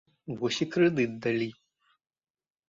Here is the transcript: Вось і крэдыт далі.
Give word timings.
Вось 0.37 0.57
і 0.65 0.67
крэдыт 0.75 1.13
далі. 1.27 1.49